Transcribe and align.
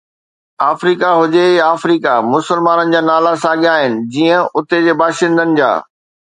آفريقا 0.71 1.07
هجي 1.23 1.43
يا 1.57 1.73
آفريقا، 1.75 2.15
مسلمانن 2.33 2.87
جا 2.93 3.01
نالا 3.09 3.35
ساڳيا 3.45 3.77
آهن، 3.83 3.93
جيئن 4.17 4.47
اتي 4.59 4.83
جي 4.89 4.93
باشندن 5.05 5.55
جا. 5.63 5.71